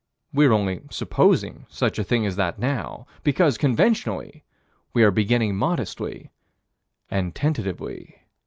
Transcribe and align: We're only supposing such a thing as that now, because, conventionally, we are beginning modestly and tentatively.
We're 0.33 0.51
only 0.51 0.81
supposing 0.89 1.67
such 1.69 1.99
a 1.99 2.03
thing 2.03 2.25
as 2.25 2.35
that 2.35 2.57
now, 2.57 3.05
because, 3.23 3.59
conventionally, 3.59 4.43
we 4.93 5.03
are 5.03 5.11
beginning 5.11 5.55
modestly 5.55 6.31
and 7.11 7.35
tentatively. 7.35 8.17